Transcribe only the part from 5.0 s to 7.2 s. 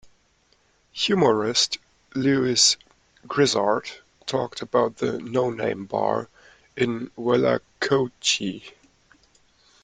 No Name Bar in